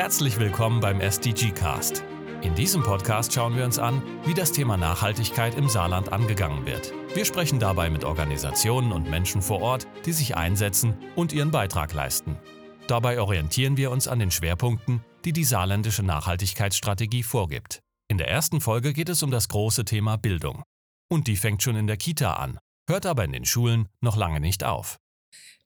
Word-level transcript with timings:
Herzlich 0.00 0.38
willkommen 0.40 0.80
beim 0.80 0.98
SDG 0.98 1.50
Cast. 1.50 2.04
In 2.40 2.54
diesem 2.54 2.82
Podcast 2.82 3.34
schauen 3.34 3.54
wir 3.54 3.66
uns 3.66 3.78
an, 3.78 4.02
wie 4.24 4.32
das 4.32 4.50
Thema 4.50 4.78
Nachhaltigkeit 4.78 5.54
im 5.54 5.68
Saarland 5.68 6.10
angegangen 6.10 6.64
wird. 6.64 6.94
Wir 7.14 7.26
sprechen 7.26 7.58
dabei 7.58 7.90
mit 7.90 8.04
Organisationen 8.04 8.92
und 8.92 9.10
Menschen 9.10 9.42
vor 9.42 9.60
Ort, 9.60 9.86
die 10.06 10.14
sich 10.14 10.38
einsetzen 10.38 10.96
und 11.16 11.34
ihren 11.34 11.50
Beitrag 11.50 11.92
leisten. 11.92 12.38
Dabei 12.86 13.20
orientieren 13.20 13.76
wir 13.76 13.90
uns 13.90 14.08
an 14.08 14.20
den 14.20 14.30
Schwerpunkten, 14.30 15.04
die 15.26 15.34
die 15.34 15.44
saarländische 15.44 16.02
Nachhaltigkeitsstrategie 16.02 17.22
vorgibt. 17.22 17.80
In 18.08 18.16
der 18.16 18.30
ersten 18.30 18.62
Folge 18.62 18.94
geht 18.94 19.10
es 19.10 19.22
um 19.22 19.30
das 19.30 19.48
große 19.48 19.84
Thema 19.84 20.16
Bildung. 20.16 20.62
Und 21.10 21.26
die 21.26 21.36
fängt 21.36 21.62
schon 21.62 21.76
in 21.76 21.86
der 21.86 21.98
Kita 21.98 22.32
an, 22.32 22.58
hört 22.88 23.04
aber 23.04 23.26
in 23.26 23.32
den 23.32 23.44
Schulen 23.44 23.86
noch 24.00 24.16
lange 24.16 24.40
nicht 24.40 24.64
auf. 24.64 24.96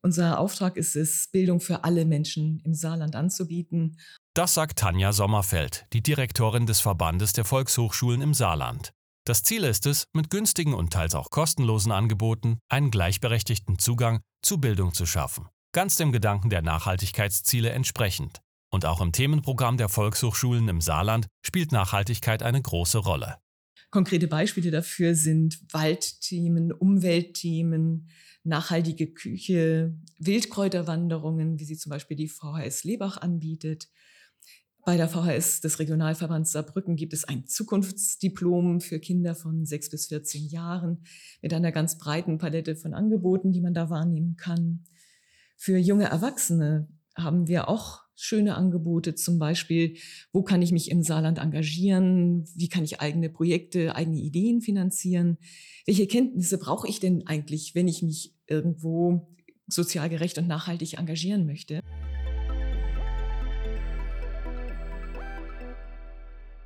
Unser 0.02 0.38
Auftrag 0.38 0.76
ist 0.76 0.96
es, 0.96 1.28
Bildung 1.28 1.60
für 1.60 1.84
alle 1.84 2.04
Menschen 2.04 2.60
im 2.64 2.74
Saarland 2.74 3.16
anzubieten. 3.16 3.98
Das 4.34 4.54
sagt 4.54 4.78
Tanja 4.78 5.12
Sommerfeld, 5.12 5.86
die 5.92 6.02
Direktorin 6.02 6.66
des 6.66 6.80
Verbandes 6.80 7.32
der 7.32 7.44
Volkshochschulen 7.44 8.20
im 8.20 8.34
Saarland. 8.34 8.92
Das 9.26 9.42
Ziel 9.42 9.64
ist 9.64 9.86
es, 9.86 10.06
mit 10.12 10.28
günstigen 10.28 10.74
und 10.74 10.92
teils 10.92 11.14
auch 11.14 11.30
kostenlosen 11.30 11.92
Angeboten 11.92 12.58
einen 12.68 12.90
gleichberechtigten 12.90 13.78
Zugang 13.78 14.20
zu 14.42 14.58
Bildung 14.58 14.92
zu 14.92 15.06
schaffen. 15.06 15.48
Ganz 15.72 15.96
dem 15.96 16.12
Gedanken 16.12 16.50
der 16.50 16.60
Nachhaltigkeitsziele 16.60 17.70
entsprechend. 17.70 18.42
Und 18.70 18.84
auch 18.84 19.00
im 19.00 19.12
Themenprogramm 19.12 19.76
der 19.76 19.88
Volkshochschulen 19.88 20.68
im 20.68 20.80
Saarland 20.80 21.28
spielt 21.42 21.72
Nachhaltigkeit 21.72 22.42
eine 22.42 22.60
große 22.60 22.98
Rolle. 22.98 23.38
Konkrete 23.90 24.26
Beispiele 24.26 24.70
dafür 24.72 25.14
sind 25.14 25.60
Waldthemen, 25.72 26.72
Umweltthemen, 26.72 28.08
nachhaltige 28.44 29.12
Küche, 29.12 29.98
Wildkräuterwanderungen, 30.18 31.58
wie 31.58 31.64
sie 31.64 31.76
zum 31.76 31.90
Beispiel 31.90 32.16
die 32.16 32.28
VHS 32.28 32.84
Lebach 32.84 33.20
anbietet. 33.20 33.88
Bei 34.84 34.98
der 34.98 35.08
VHS 35.08 35.62
des 35.62 35.78
Regionalverbands 35.78 36.52
Saarbrücken 36.52 36.96
gibt 36.96 37.14
es 37.14 37.24
ein 37.24 37.46
Zukunftsdiplom 37.46 38.82
für 38.82 39.00
Kinder 39.00 39.34
von 39.34 39.64
6 39.64 39.90
bis 39.90 40.06
14 40.08 40.46
Jahren 40.48 41.04
mit 41.40 41.54
einer 41.54 41.72
ganz 41.72 41.96
breiten 41.96 42.36
Palette 42.36 42.76
von 42.76 42.92
Angeboten, 42.92 43.50
die 43.50 43.62
man 43.62 43.72
da 43.72 43.88
wahrnehmen 43.88 44.36
kann. 44.36 44.84
Für 45.56 45.78
junge 45.78 46.04
Erwachsene 46.04 46.88
haben 47.16 47.48
wir 47.48 47.68
auch 47.68 48.03
schöne 48.16 48.54
Angebote, 48.54 49.14
zum 49.14 49.38
Beispiel, 49.38 49.96
wo 50.32 50.42
kann 50.42 50.62
ich 50.62 50.72
mich 50.72 50.90
im 50.90 51.02
Saarland 51.02 51.38
engagieren, 51.38 52.44
wie 52.54 52.68
kann 52.68 52.84
ich 52.84 53.00
eigene 53.00 53.28
Projekte, 53.28 53.94
eigene 53.96 54.18
Ideen 54.18 54.60
finanzieren, 54.60 55.38
welche 55.86 56.06
Kenntnisse 56.06 56.58
brauche 56.58 56.88
ich 56.88 57.00
denn 57.00 57.26
eigentlich, 57.26 57.74
wenn 57.74 57.88
ich 57.88 58.02
mich 58.02 58.34
irgendwo 58.46 59.28
sozial 59.66 60.08
gerecht 60.08 60.38
und 60.38 60.46
nachhaltig 60.46 60.98
engagieren 60.98 61.46
möchte. 61.46 61.80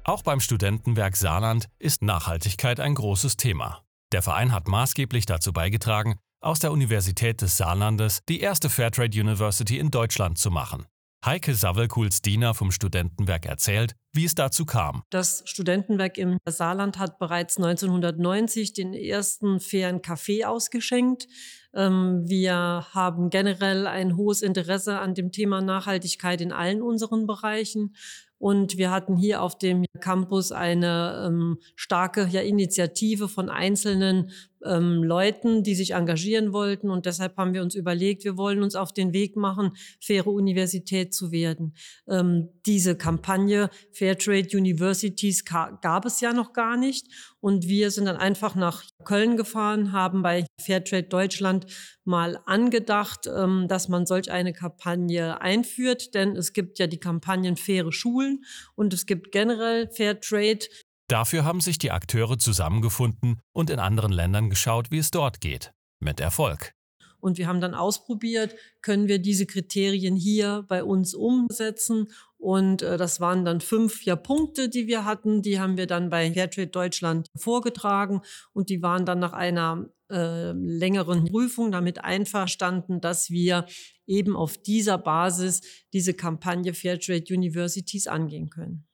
Auch 0.05 0.23
beim 0.23 0.41
Studentenwerk 0.41 1.17
Saarland 1.17 1.69
ist 1.79 2.01
Nachhaltigkeit 2.03 2.81
ein 2.81 2.95
großes 2.95 3.37
Thema. 3.37 3.85
Der 4.11 4.23
Verein 4.23 4.53
hat 4.53 4.67
maßgeblich 4.67 5.27
dazu 5.27 5.53
beigetragen, 5.53 6.19
aus 6.41 6.61
der 6.61 6.73
Universität 6.73 7.43
des 7.43 7.59
Saarlandes 7.59 8.21
die 8.29 8.41
erste 8.41 8.71
Fairtrade 8.71 9.21
University 9.21 9.79
in 9.79 9.91
Deutschland 9.91 10.39
zu 10.39 10.51
machen. 10.51 10.87
Heike 11.25 11.55
Savelkuls-Diener 11.55 12.55
vom 12.55 12.71
Studentenwerk 12.71 13.45
erzählt, 13.45 13.97
wie 14.13 14.25
es 14.25 14.37
dazu 14.37 14.65
kam. 14.65 15.03
Das 15.11 15.43
Studentenwerk 15.47 16.17
im 16.17 16.39
Saarland 16.49 16.99
hat 16.99 17.19
bereits 17.19 17.57
1990 17.57 18.73
den 18.73 18.95
ersten 18.95 19.59
fairen 19.59 20.01
Kaffee 20.01 20.45
ausgeschenkt. 20.45 21.27
Ähm, 21.75 22.23
wir 22.29 22.87
haben 22.93 23.31
generell 23.31 23.89
ein 23.89 24.17
hohes 24.17 24.43
Interesse 24.43 25.01
an 25.01 25.15
dem 25.15 25.33
Thema 25.33 25.61
Nachhaltigkeit 25.61 26.41
in 26.41 26.53
allen 26.53 26.83
unseren 26.83 27.27
Bereichen. 27.27 27.97
Und 28.39 28.79
wir 28.79 28.93
hatten 28.93 29.17
hier 29.17 29.43
auf 29.43 29.59
dem 29.59 29.85
Campus 30.01 30.53
eine 30.53 31.25
ähm, 31.27 31.59
starke 31.75 32.29
ja, 32.31 32.41
Initiative 32.41 33.29
von 33.29 33.51
einzelnen 33.51 34.31
ähm, 34.65 35.03
Leuten, 35.03 35.63
die 35.63 35.75
sich 35.75 35.93
engagieren 35.93 36.53
wollten. 36.53 36.91
Und 36.91 37.07
deshalb 37.07 37.37
haben 37.37 37.55
wir 37.55 37.63
uns 37.63 37.75
überlegt, 37.75 38.25
wir 38.25 38.37
wollen 38.37 38.63
uns 38.63 38.75
auf 38.75 38.93
den 38.93 39.13
Weg 39.13 39.37
machen, 39.37 39.73
faire 40.01 40.27
Universität 40.27 41.15
zu 41.15 41.33
werden. 41.33 41.75
Ähm, 42.09 42.49
diese 42.67 42.97
Kampagne 42.97 43.71
Fairtrade 43.93 44.57
Universities 44.57 45.45
gab 45.45 46.05
es 46.05 46.21
ja 46.21 46.33
noch 46.33 46.53
gar 46.53 46.77
nicht. 46.77 47.07
Und 47.41 47.69
wir 47.69 47.91
sind 47.91 48.07
dann 48.07 48.17
einfach 48.17 48.57
nach 48.57 48.85
Köln 49.05 49.37
gefahren, 49.37 49.93
haben 49.93 50.23
bei 50.23 50.45
Fairtrade 50.61 51.05
Deutschland 51.09 51.67
mal 52.05 52.41
angedacht, 52.47 53.29
ähm, 53.33 53.67
dass 53.69 53.89
man 53.89 54.07
solch 54.07 54.31
eine 54.31 54.53
Kampagne 54.53 55.41
einführt. 55.41 56.15
Denn 56.15 56.37
es 56.37 56.53
gibt 56.53 56.79
ja 56.79 56.87
die 56.87 56.99
Kampagnen 56.99 57.57
faire 57.57 57.93
Schulen 57.93 58.45
und 58.75 58.93
es 58.93 59.07
gibt 59.07 59.31
generell 59.31 59.89
Fairtrade 59.91 60.67
Dafür 61.09 61.45
haben 61.45 61.63
sich 61.63 61.79
die 61.79 61.91
Akteure 61.91 62.39
zusammengefunden 62.39 63.41
und 63.53 63.71
in 63.71 63.79
anderen 63.79 64.13
Ländern 64.13 64.51
geschaut, 64.51 64.91
wie 64.91 64.99
es 64.99 65.11
dort 65.11 65.41
geht. 65.41 65.73
Mit 66.01 66.21
Erfolg. 66.21 66.75
Und 67.21 67.39
wir 67.39 67.49
haben 67.49 67.61
dann 67.61 67.75
ausprobiert, 67.75 68.55
können 68.83 69.09
wir 69.09 69.19
diese 69.19 69.47
Kriterien 69.47 70.15
hier 70.15 70.65
bei 70.69 70.85
uns 70.85 71.15
umsetzen. 71.15 72.09
Und 72.37 72.83
äh, 72.83 72.97
das 72.97 73.21
waren 73.21 73.45
dann 73.45 73.61
fünf 73.61 74.05
ja, 74.05 74.15
Punkte, 74.15 74.69
die 74.69 74.87
wir 74.87 75.05
hatten. 75.05 75.43
Die 75.43 75.59
haben 75.59 75.77
wir 75.77 75.87
dann 75.87 76.11
bei 76.11 76.33
Fairtrade 76.33 76.69
Deutschland 76.69 77.27
vorgetragen 77.37 78.21
und 78.53 78.69
die 78.69 78.83
waren 78.83 79.05
dann 79.05 79.19
nach 79.19 79.33
einer 79.33 79.89
äh, 80.11 80.53
längeren 80.53 81.25
Prüfung 81.25 81.73
damit 81.73 82.05
einverstanden, 82.05 83.01
dass 83.01 83.31
wir 83.31 83.67
eben 84.07 84.37
auf 84.37 84.57
dieser 84.57 84.99
Basis 84.99 85.63
diese 85.93 86.15
Kampagne 86.15 86.73
Fairtrade 86.73 87.35
Universities 87.35 88.07
angehen 88.07 88.51
können. 88.51 88.88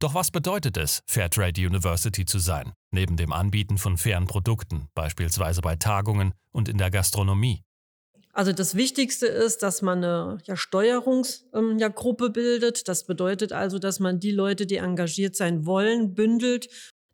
Doch 0.00 0.14
was 0.14 0.30
bedeutet 0.30 0.78
es, 0.78 1.02
Fairtrade 1.06 1.60
University 1.60 2.24
zu 2.24 2.38
sein, 2.38 2.72
neben 2.90 3.18
dem 3.18 3.34
Anbieten 3.34 3.76
von 3.76 3.98
fairen 3.98 4.26
Produkten, 4.26 4.88
beispielsweise 4.94 5.60
bei 5.60 5.76
Tagungen 5.76 6.32
und 6.52 6.70
in 6.70 6.78
der 6.78 6.90
Gastronomie? 6.90 7.62
Also 8.32 8.54
das 8.54 8.76
Wichtigste 8.76 9.26
ist, 9.26 9.62
dass 9.62 9.82
man 9.82 10.02
eine 10.02 10.38
ja, 10.44 10.56
Steuerungsgruppe 10.56 11.52
ähm, 11.58 11.78
ja, 11.78 12.32
bildet. 12.32 12.88
Das 12.88 13.04
bedeutet 13.04 13.52
also, 13.52 13.78
dass 13.78 14.00
man 14.00 14.20
die 14.20 14.30
Leute, 14.30 14.64
die 14.64 14.76
engagiert 14.76 15.36
sein 15.36 15.66
wollen, 15.66 16.14
bündelt. 16.14 16.68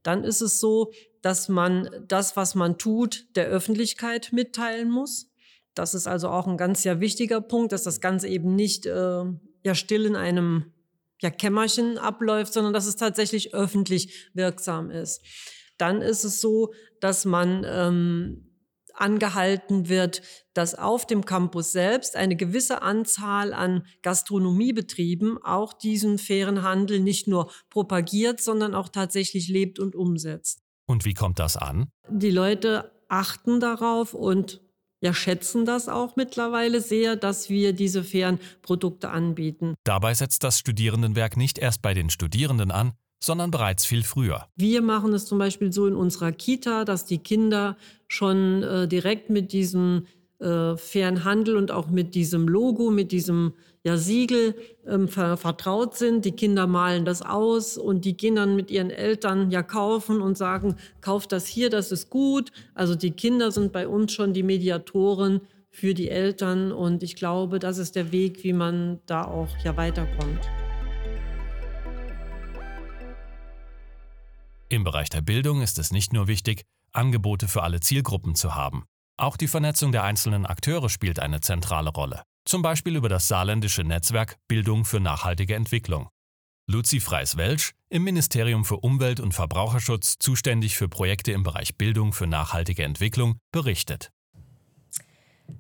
Dann 0.05 0.23
ist 0.23 0.41
es 0.41 0.61
so, 0.61 0.93
dass 1.23 1.49
man 1.49 1.91
das, 2.07 2.37
was 2.37 2.55
man 2.55 2.79
tut, 2.79 3.27
der 3.35 3.47
Öffentlichkeit 3.47 4.29
mitteilen 4.33 4.91
muss. 4.91 5.29
Das 5.75 5.93
ist 5.93 6.07
also 6.07 6.29
auch 6.29 6.47
ein 6.47 6.57
ganz 6.57 6.85
ja 6.85 7.01
wichtiger 7.01 7.41
Punkt, 7.41 7.73
dass 7.73 7.83
das 7.83 8.01
Ganze 8.01 8.29
eben 8.29 8.55
nicht 8.55 8.87
äh, 8.87 9.25
ja 9.65 9.75
still 9.75 10.07
in 10.07 10.15
einem 10.15 10.73
ja, 11.21 11.31
Kämmerchen 11.31 11.99
abläuft, 11.99 12.53
sondern 12.53 12.73
dass 12.73 12.87
es 12.87 12.97
tatsächlich 12.97 13.55
öffentlich 13.55 14.31
wirksam 14.35 14.91
ist. 14.91 15.23
Dann 15.79 16.03
ist 16.03 16.25
es 16.25 16.41
so, 16.41 16.73
dass 17.01 17.25
man 17.25 17.65
ähm, 17.67 18.47
angehalten 18.95 19.89
wird, 19.89 20.23
dass 20.55 20.75
auf 20.75 21.07
dem 21.07 21.25
Campus 21.25 21.73
selbst 21.73 22.17
eine 22.17 22.37
gewisse 22.37 22.83
Anzahl 22.83 23.53
an 23.53 23.87
Gastronomiebetrieben 24.03 25.39
auch 25.43 25.73
diesen 25.73 26.19
fairen 26.19 26.63
Handel 26.63 27.01
nicht 27.01 27.29
nur 27.29 27.51
propagiert, 27.71 28.41
sondern 28.41 28.75
auch 28.75 28.89
tatsächlich 28.89 29.49
lebt 29.49 29.79
und 29.79 29.95
umsetzt. 29.95 30.63
Und 30.87 31.05
wie 31.05 31.15
kommt 31.15 31.39
das 31.39 31.57
an? 31.57 31.89
Die 32.09 32.31
Leute 32.31 32.93
achten 33.09 33.61
darauf 33.61 34.15
und 34.15 34.66
ja, 35.07 35.15
schätzen 35.15 35.65
das 35.65 35.89
auch 35.89 36.17
mittlerweile 36.17 36.81
sehr, 36.81 37.15
dass 37.15 37.49
wir 37.49 37.73
diese 37.73 38.03
fairen 38.03 38.41
Produkte 38.61 39.11
anbieten. 39.11 39.75
Dabei 39.85 40.15
setzt 40.15 40.43
das 40.43 40.59
Studierendenwerk 40.59 41.37
nicht 41.37 41.59
erst 41.59 41.81
bei 41.81 41.95
den 41.95 42.11
Studierenden 42.11 42.73
an, 42.73 42.93
sondern 43.23 43.53
bereits 43.53 43.87
viel 43.87 44.03
früher. 44.03 44.49
Wir 44.57 44.83
machen 44.83 45.13
es 45.13 45.27
zum 45.27 45.39
Beispiel 45.39 45.73
so 45.73 45.87
in 45.87 45.95
unserer 45.95 46.33
Kita, 46.33 46.85
dass 46.85 47.05
die 47.05 47.19
Kinder 47.19 47.77
schon 48.09 48.65
äh, 48.65 48.89
direkt 48.89 49.31
mit 49.31 49.53
diesem 49.53 50.07
äh, 50.39 50.77
fairen 50.77 51.25
Handel 51.25 51.57
und 51.57 51.71
auch 51.71 51.89
mit 51.89 52.15
diesem 52.15 52.49
Logo, 52.49 52.91
mit 52.91 53.13
diesem 53.13 53.55
ja, 53.85 53.97
Siegel 53.97 54.55
ähm, 54.87 55.09
ver 55.09 55.37
vertraut 55.37 55.97
sind. 55.97 56.25
Die 56.25 56.33
Kinder 56.33 56.67
malen 56.67 57.05
das 57.05 57.23
aus 57.23 57.79
und 57.79 58.05
die 58.05 58.17
gehen 58.17 58.37
dann 58.37 58.57
mit 58.57 58.71
ihren 58.71 58.91
Eltern 58.91 59.51
ja 59.51 59.63
kaufen 59.63 60.21
und 60.21 60.37
sagen, 60.37 60.77
kauft 61.01 61.33
das 61.33 61.47
hier, 61.47 61.71
das 61.71 61.93
ist 61.93 62.11
gut. 62.11 62.51
Also 62.75 62.95
die 62.95 63.13
Kinder 63.13 63.51
sind 63.53 63.73
bei 63.73 63.87
uns 63.87 64.13
schon 64.13 64.33
die 64.33 64.43
Mediatoren 64.43 65.41
für 65.71 65.95
die 65.95 66.09
Eltern 66.09 66.73
und 66.73 67.03
ich 67.03 67.17
glaube, 67.17 67.59
das 67.59 67.79
ist 67.79 67.97
der 67.97 68.11
Weg, 68.13 68.43
wie 68.45 68.53
man 68.53 68.99
da 69.07 69.25
auch 69.25 69.49
ja 69.63 69.77
weiterkommt. 69.77 70.41
Im 74.69 74.83
Bereich 74.83 75.11
der 75.11 75.21
Bildung 75.21 75.63
ist 75.63 75.79
es 75.79 75.93
nicht 75.93 76.13
nur 76.13 76.27
wichtig, 76.27 76.63
Angebote 76.93 77.47
für 77.47 77.63
alle 77.63 77.79
Zielgruppen 77.79 78.35
zu 78.35 78.57
haben. 78.57 78.85
Auch 79.19 79.39
die 79.39 79.49
Vernetzung 79.49 79.93
der 79.93 80.05
einzelnen 80.05 80.45
Akteure 80.45 80.91
spielt 80.91 81.21
eine 81.21 81.41
zentrale 81.41 81.89
Rolle, 81.89 82.23
zum 82.45 82.61
Beispiel 82.61 82.97
über 82.97 83.09
das 83.09 83.29
saarländische 83.29 83.83
Netzwerk 83.83 84.37
Bildung 84.47 84.85
für 84.85 85.01
nachhaltige 85.01 85.55
Entwicklung. 85.55 86.11
Luzi 86.69 87.01
Freis-Welsch, 87.01 87.73
im 87.89 88.05
Ministerium 88.05 88.65
für 88.67 88.77
Umwelt 88.77 89.21
und 89.21 89.33
Verbraucherschutz 89.33 90.19
zuständig 90.19 90.77
für 90.77 90.89
Projekte 90.89 91.33
im 91.33 91.45
Bereich 91.45 91.77
Bildung 91.79 92.13
für 92.13 92.27
nachhaltige 92.27 92.83
Entwicklung, 92.83 93.39
berichtet. 93.53 94.11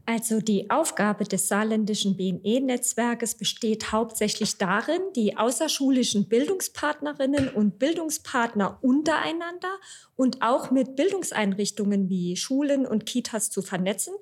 Also 0.09 0.41
die 0.41 0.71
Aufgabe 0.71 1.25
des 1.25 1.49
saarländischen 1.49 2.17
BNE-Netzwerkes 2.17 3.35
besteht 3.35 3.91
hauptsächlich 3.91 4.57
darin, 4.57 5.01
die 5.17 5.37
außerschulischen 5.37 6.29
Bildungspartnerinnen 6.29 7.49
und 7.49 7.81
Bildungspartner 7.81 8.79
untereinander 8.83 9.75
und 10.15 10.43
auch 10.43 10.71
mit 10.71 10.95
Bildungseinrichtungen 10.95 12.09
wie 12.09 12.37
Schulen 12.37 12.87
und 12.87 13.05
Kitas 13.05 13.51
zu 13.51 13.63
vernetzen 13.63 14.15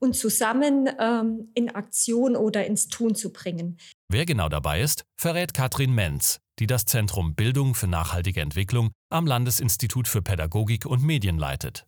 und 0.00 0.16
zusammen 0.16 0.90
ähm, 0.98 1.50
in 1.54 1.72
Aktion 1.72 2.34
oder 2.34 2.66
ins 2.66 2.88
Tun 2.88 3.14
zu 3.14 3.32
bringen. 3.32 3.78
Wer 4.10 4.26
genau 4.26 4.48
dabei 4.48 4.80
ist, 4.80 5.04
verrät 5.20 5.54
Katrin 5.54 5.94
Menz, 5.94 6.40
die 6.58 6.66
das 6.66 6.84
Zentrum 6.84 7.34
Bildung 7.34 7.74
für 7.74 7.86
nachhaltige 7.86 8.40
Entwicklung 8.40 8.90
am 9.10 9.26
Landesinstitut 9.26 10.08
für 10.08 10.22
Pädagogik 10.22 10.84
und 10.84 11.04
Medien 11.04 11.38
leitet. 11.38 11.87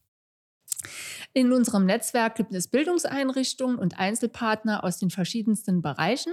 In 1.32 1.52
unserem 1.52 1.86
Netzwerk 1.86 2.34
gibt 2.34 2.52
es 2.52 2.68
Bildungseinrichtungen 2.68 3.78
und 3.78 3.98
Einzelpartner 3.98 4.82
aus 4.84 4.98
den 4.98 5.10
verschiedensten 5.10 5.82
Bereichen, 5.82 6.32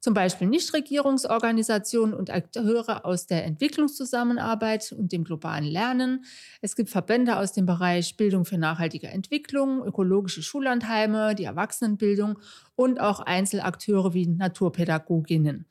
zum 0.00 0.14
Beispiel 0.14 0.46
Nichtregierungsorganisationen 0.46 2.14
und 2.14 2.30
Akteure 2.30 3.04
aus 3.04 3.26
der 3.26 3.44
Entwicklungszusammenarbeit 3.44 4.92
und 4.92 5.12
dem 5.12 5.24
globalen 5.24 5.64
Lernen. 5.64 6.24
Es 6.60 6.76
gibt 6.76 6.90
Verbände 6.90 7.36
aus 7.38 7.52
dem 7.52 7.66
Bereich 7.66 8.16
Bildung 8.16 8.44
für 8.44 8.58
nachhaltige 8.58 9.08
Entwicklung, 9.08 9.84
ökologische 9.84 10.42
Schullandheime, 10.42 11.34
die 11.34 11.44
Erwachsenenbildung 11.44 12.38
und 12.76 13.00
auch 13.00 13.20
Einzelakteure 13.20 14.14
wie 14.14 14.26
Naturpädagoginnen. 14.26 15.66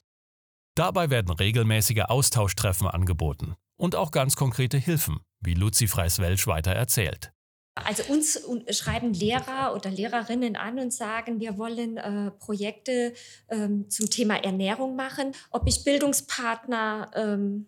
Dabei 0.75 1.09
werden 1.09 1.31
regelmäßige 1.31 2.03
Austauschtreffen 2.07 2.87
angeboten 2.87 3.55
und 3.77 3.95
auch 3.95 4.11
ganz 4.11 4.35
konkrete 4.35 4.77
Hilfen, 4.77 5.19
wie 5.39 5.53
Luzi 5.53 5.87
Freis-Welsch 5.87 6.47
weiter 6.47 6.71
erzählt. 6.71 7.31
Also 7.75 8.03
uns 8.11 8.41
schreiben 8.71 9.13
Lehrer 9.13 9.75
oder 9.75 9.89
Lehrerinnen 9.89 10.55
an 10.55 10.79
und 10.79 10.93
sagen, 10.93 11.41
wir 11.41 11.57
wollen 11.57 11.97
äh, 11.97 12.31
Projekte 12.31 13.13
ähm, 13.49 13.89
zum 13.89 14.09
Thema 14.09 14.41
Ernährung 14.41 14.95
machen, 14.95 15.33
ob 15.51 15.67
ich 15.67 15.83
Bildungspartner 15.83 17.11
ähm, 17.13 17.67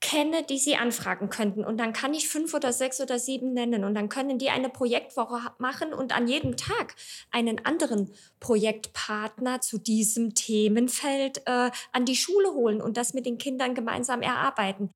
kenne, 0.00 0.44
die 0.44 0.58
sie 0.58 0.76
anfragen 0.76 1.28
könnten. 1.28 1.64
Und 1.64 1.78
dann 1.78 1.92
kann 1.92 2.14
ich 2.14 2.28
fünf 2.28 2.54
oder 2.54 2.72
sechs 2.72 3.00
oder 3.00 3.18
sieben 3.18 3.52
nennen. 3.52 3.84
Und 3.84 3.94
dann 3.94 4.08
können 4.08 4.38
die 4.38 4.50
eine 4.50 4.68
Projektwoche 4.68 5.40
machen 5.58 5.92
und 5.92 6.16
an 6.16 6.28
jedem 6.28 6.56
Tag 6.56 6.94
einen 7.32 7.64
anderen 7.66 8.12
Projektpartner 8.38 9.60
zu 9.60 9.78
diesem 9.78 10.34
Themenfeld 10.34 11.42
äh, 11.46 11.70
an 11.92 12.04
die 12.04 12.16
Schule 12.16 12.52
holen 12.52 12.80
und 12.80 12.96
das 12.96 13.12
mit 13.12 13.26
den 13.26 13.38
Kindern 13.38 13.74
gemeinsam 13.74 14.22
erarbeiten. 14.22 14.90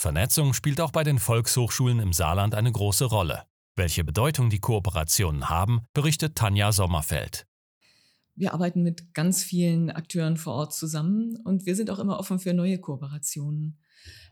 Vernetzung 0.00 0.54
spielt 0.54 0.80
auch 0.80 0.92
bei 0.92 1.02
den 1.02 1.18
Volkshochschulen 1.18 1.98
im 1.98 2.12
Saarland 2.12 2.54
eine 2.54 2.70
große 2.70 3.06
Rolle. 3.06 3.42
Welche 3.74 4.04
Bedeutung 4.04 4.48
die 4.48 4.60
Kooperationen 4.60 5.48
haben, 5.48 5.80
berichtet 5.92 6.36
Tanja 6.36 6.70
Sommerfeld. 6.70 7.48
Wir 8.36 8.54
arbeiten 8.54 8.84
mit 8.84 9.12
ganz 9.12 9.42
vielen 9.42 9.90
Akteuren 9.90 10.36
vor 10.36 10.54
Ort 10.54 10.72
zusammen 10.72 11.36
und 11.42 11.66
wir 11.66 11.74
sind 11.74 11.90
auch 11.90 11.98
immer 11.98 12.20
offen 12.20 12.38
für 12.38 12.54
neue 12.54 12.78
Kooperationen. 12.78 13.80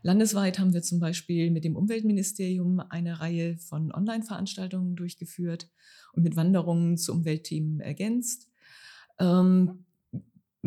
Landesweit 0.02 0.60
haben 0.60 0.72
wir 0.72 0.82
zum 0.82 1.00
Beispiel 1.00 1.50
mit 1.50 1.64
dem 1.64 1.74
Umweltministerium 1.74 2.78
eine 2.78 3.18
Reihe 3.18 3.58
von 3.58 3.90
Online-Veranstaltungen 3.90 4.94
durchgeführt 4.94 5.68
und 6.12 6.22
mit 6.22 6.36
Wanderungen 6.36 6.96
zu 6.96 7.12
Umweltthemen 7.12 7.80
ergänzt. 7.80 8.48
Ähm, 9.18 9.85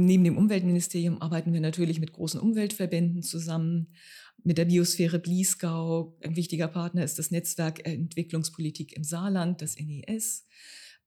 neben 0.06 0.24
dem 0.24 0.38
Umweltministerium 0.38 1.22
arbeiten 1.22 1.54
wir 1.54 1.62
natürlich 1.62 2.00
mit 2.00 2.14
großen 2.14 2.40
Umweltverbänden 2.40 3.24
zusammen, 3.24 3.94
mit 4.44 4.58
der 4.58 4.66
Biosphäre 4.66 5.20
Bliesgau. 5.20 6.18
Ein 6.24 6.36
wichtiger 6.36 6.68
Partner 6.68 7.04
ist 7.04 7.20
das 7.20 7.32
Netzwerk 7.32 7.86
Entwicklungspolitik 7.86 8.96
im 8.96 9.04
Saarland, 9.04 9.62
das 9.62 9.76
NES. 9.78 10.46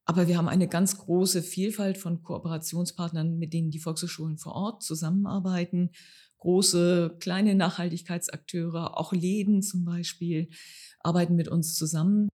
Aber 0.05 0.27
wir 0.27 0.37
haben 0.37 0.49
eine 0.49 0.69
ganz 0.69 0.99
große 0.99 1.43
Vielfalt 1.43 1.97
von 1.97 2.23
Kooperationspartnern, 2.23 3.39
mit 3.39 3.53
denen 3.53 3.71
die 3.71 3.79
Volkshochschulen 3.79 4.37
vor 4.37 4.55
Ort 4.55 4.83
zusammenarbeiten. 4.83 5.91
Große, 6.39 7.19
kleine 7.21 7.55
Nachhaltigkeitsakteure, 7.55 8.99
auch 8.99 9.13
Läden 9.13 9.63
zum 9.63 9.85
Beispiel, 9.85 10.51
arbeiten 11.01 11.37
mit 11.37 11.47
uns 11.49 11.77
zusammen. 11.77 12.29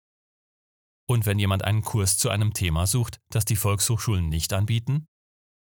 Und 1.07 1.25
wenn 1.25 1.39
jemand 1.39 1.63
einen 1.63 1.81
Kurs 1.81 2.17
zu 2.17 2.29
einem 2.29 2.53
Thema 2.53 2.85
sucht, 2.87 3.19
das 3.29 3.45
die 3.45 3.55
Volkshochschulen 3.55 4.29
nicht 4.29 4.53
anbieten? 4.53 5.07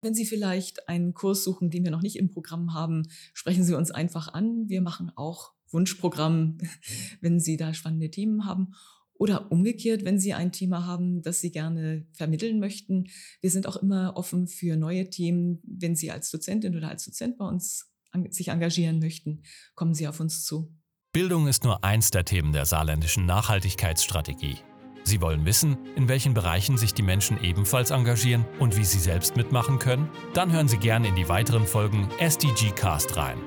Wenn 0.01 0.15
Sie 0.15 0.25
vielleicht 0.25 0.89
einen 0.89 1.13
Kurs 1.13 1.43
suchen, 1.43 1.69
den 1.69 1.83
wir 1.83 1.91
noch 1.91 2.01
nicht 2.01 2.15
im 2.15 2.31
Programm 2.31 2.73
haben, 2.73 3.03
sprechen 3.33 3.63
Sie 3.63 3.75
uns 3.75 3.91
einfach 3.91 4.33
an. 4.33 4.67
Wir 4.67 4.81
machen 4.81 5.11
auch 5.15 5.53
Wunschprogramm, 5.69 6.57
wenn 7.21 7.39
Sie 7.39 7.55
da 7.55 7.73
spannende 7.73 8.09
Themen 8.09 8.45
haben. 8.45 8.73
Oder 9.13 9.51
umgekehrt, 9.51 10.03
wenn 10.03 10.17
Sie 10.17 10.33
ein 10.33 10.51
Thema 10.51 10.87
haben, 10.87 11.21
das 11.21 11.41
Sie 11.41 11.51
gerne 11.51 12.07
vermitteln 12.13 12.59
möchten. 12.59 13.09
Wir 13.41 13.51
sind 13.51 13.67
auch 13.67 13.75
immer 13.75 14.17
offen 14.17 14.47
für 14.47 14.75
neue 14.75 15.11
Themen. 15.11 15.61
Wenn 15.63 15.95
Sie 15.95 16.09
als 16.09 16.31
Dozentin 16.31 16.75
oder 16.75 16.89
als 16.89 17.05
Dozent 17.05 17.37
bei 17.37 17.45
uns 17.45 17.93
sich 18.31 18.47
engagieren 18.47 18.97
möchten, 18.97 19.43
kommen 19.75 19.93
Sie 19.93 20.07
auf 20.07 20.19
uns 20.19 20.43
zu. 20.43 20.75
Bildung 21.13 21.47
ist 21.47 21.63
nur 21.63 21.83
eins 21.83 22.09
der 22.09 22.25
Themen 22.25 22.51
der 22.53 22.65
saarländischen 22.65 23.27
Nachhaltigkeitsstrategie. 23.27 24.57
Sie 25.03 25.21
wollen 25.21 25.45
wissen, 25.45 25.77
in 25.95 26.07
welchen 26.07 26.33
Bereichen 26.33 26.77
sich 26.77 26.93
die 26.93 27.03
Menschen 27.03 27.41
ebenfalls 27.43 27.91
engagieren 27.91 28.45
und 28.59 28.77
wie 28.77 28.85
sie 28.85 28.99
selbst 28.99 29.35
mitmachen 29.35 29.79
können? 29.79 30.09
Dann 30.33 30.51
hören 30.51 30.67
Sie 30.67 30.77
gerne 30.77 31.07
in 31.07 31.15
die 31.15 31.29
weiteren 31.29 31.65
Folgen 31.65 32.07
SDG 32.19 32.71
Cast 32.71 33.17
rein. 33.17 33.37